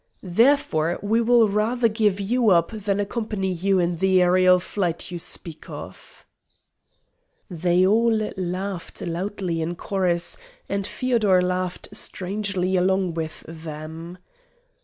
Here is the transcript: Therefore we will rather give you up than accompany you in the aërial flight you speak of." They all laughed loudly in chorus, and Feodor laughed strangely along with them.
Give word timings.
Therefore 0.23 0.97
we 1.03 1.21
will 1.21 1.47
rather 1.47 1.87
give 1.87 2.19
you 2.19 2.49
up 2.49 2.71
than 2.71 2.99
accompany 2.99 3.51
you 3.51 3.77
in 3.77 3.97
the 3.97 4.17
aërial 4.17 4.59
flight 4.59 5.11
you 5.11 5.19
speak 5.19 5.69
of." 5.69 6.25
They 7.51 7.85
all 7.85 8.11
laughed 8.35 9.03
loudly 9.03 9.61
in 9.61 9.75
chorus, 9.75 10.37
and 10.67 10.87
Feodor 10.87 11.39
laughed 11.39 11.89
strangely 11.95 12.75
along 12.75 13.13
with 13.13 13.45
them. 13.47 14.17